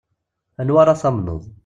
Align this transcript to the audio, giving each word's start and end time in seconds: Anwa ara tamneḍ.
Anwa 0.59 0.79
ara 0.81 0.99
tamneḍ. 1.01 1.43